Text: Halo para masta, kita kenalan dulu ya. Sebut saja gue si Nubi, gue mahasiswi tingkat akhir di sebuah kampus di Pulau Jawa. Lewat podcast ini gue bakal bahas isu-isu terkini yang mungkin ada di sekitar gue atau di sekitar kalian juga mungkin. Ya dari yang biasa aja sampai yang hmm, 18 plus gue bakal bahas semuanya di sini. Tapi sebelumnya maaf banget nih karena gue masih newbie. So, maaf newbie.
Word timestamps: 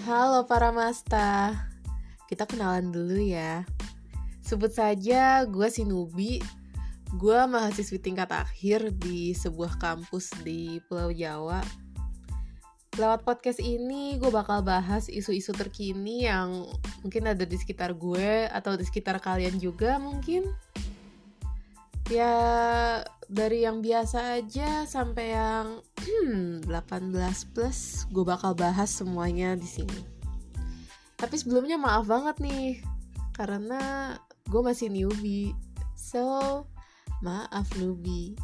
Halo 0.00 0.48
para 0.48 0.72
masta, 0.72 1.52
kita 2.24 2.48
kenalan 2.48 2.88
dulu 2.88 3.20
ya. 3.20 3.68
Sebut 4.40 4.72
saja 4.72 5.44
gue 5.44 5.68
si 5.68 5.84
Nubi, 5.84 6.40
gue 7.20 7.38
mahasiswi 7.44 8.00
tingkat 8.00 8.32
akhir 8.32 8.88
di 8.96 9.36
sebuah 9.36 9.76
kampus 9.76 10.32
di 10.40 10.80
Pulau 10.88 11.12
Jawa. 11.12 11.60
Lewat 12.96 13.20
podcast 13.28 13.60
ini 13.60 14.16
gue 14.16 14.32
bakal 14.32 14.64
bahas 14.64 15.12
isu-isu 15.12 15.52
terkini 15.52 16.24
yang 16.24 16.64
mungkin 17.04 17.28
ada 17.28 17.44
di 17.44 17.60
sekitar 17.60 17.92
gue 17.92 18.48
atau 18.48 18.80
di 18.80 18.88
sekitar 18.88 19.20
kalian 19.20 19.60
juga 19.60 20.00
mungkin. 20.00 20.48
Ya 22.08 22.32
dari 23.32 23.64
yang 23.64 23.80
biasa 23.80 24.44
aja 24.44 24.84
sampai 24.84 25.32
yang 25.32 25.80
hmm, 26.04 26.68
18 26.68 27.16
plus 27.56 28.04
gue 28.12 28.24
bakal 28.28 28.52
bahas 28.52 28.92
semuanya 28.92 29.56
di 29.56 29.64
sini. 29.64 30.04
Tapi 31.16 31.40
sebelumnya 31.40 31.80
maaf 31.80 32.04
banget 32.04 32.36
nih 32.44 32.84
karena 33.32 34.14
gue 34.52 34.60
masih 34.60 34.92
newbie. 34.92 35.56
So, 35.96 36.68
maaf 37.24 37.72
newbie. 37.80 38.36